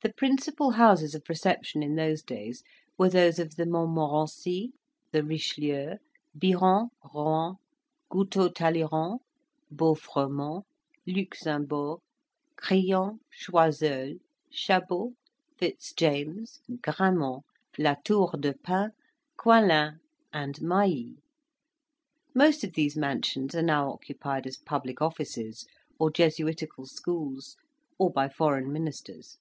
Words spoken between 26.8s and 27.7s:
schools,